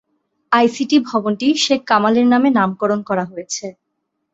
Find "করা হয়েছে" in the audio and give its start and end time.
3.09-3.65